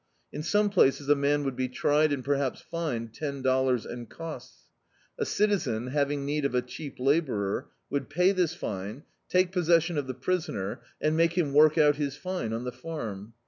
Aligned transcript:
In 0.33 0.41
some 0.41 0.71
places 0.71 1.09
a 1.09 1.15
man 1.15 1.43
would 1.43 1.55
be 1.55 1.69
tried 1.69 2.11
and 2.11 2.25
perhaps 2.25 2.59
fined 2.59 3.13
ten 3.13 3.43
dollars 3.43 3.85
and 3.85 4.09
costs. 4.09 4.63
A 5.19 5.27
citizen, 5.27 5.85
having 5.91 6.25
need 6.25 6.43
of 6.43 6.55
a 6.55 6.63
cheap 6.63 6.95
labourer, 6.99 7.67
would 7.91 8.09
pay 8.09 8.31
this 8.31 8.55
fine, 8.55 9.03
take 9.29 9.51
possession 9.51 9.99
of 9.99 10.07
the 10.07 10.15
prisoner, 10.15 10.81
and 10.99 11.15
make 11.15 11.33
him 11.33 11.53
work 11.53 11.77
out 11.77 11.97
his 11.97 12.17
fine 12.17 12.51
on 12.51 12.63
the 12.63 12.71
farm. 12.71 13.35